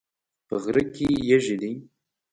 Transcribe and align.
په 0.47 0.55
غره 0.63 0.83
کې 0.95 1.07
یږي 1.29 1.55
دي 1.61 1.71